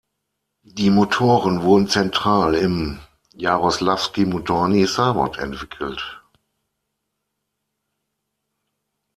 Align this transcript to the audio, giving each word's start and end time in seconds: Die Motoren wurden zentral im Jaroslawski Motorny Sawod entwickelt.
Die 0.65 0.89
Motoren 0.89 1.61
wurden 1.61 1.87
zentral 1.87 2.55
im 2.55 2.99
Jaroslawski 3.35 4.25
Motorny 4.25 4.87
Sawod 4.87 5.37
entwickelt. 5.37 6.23